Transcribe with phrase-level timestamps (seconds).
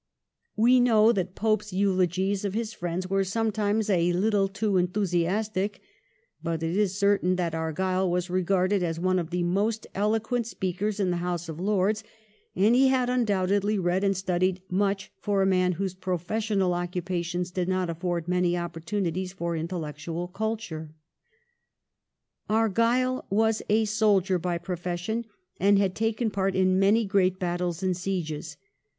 [0.55, 5.79] We know that Pope's eulogies of his friends were sometimes a little too enthusiastic,
[6.41, 10.99] but it is certain that Argyle was regarded as one of the most eloquent speakers
[10.99, 12.03] in the House of Lords,
[12.55, 17.51] and he had un doubtedly read and studied much for a man whose professional occupations
[17.51, 20.95] did not afford many oppor tunities for intellectual culture.
[22.49, 25.25] Argyle was a soldier by profession,
[25.59, 28.57] and had taken part in many great battles and sieges.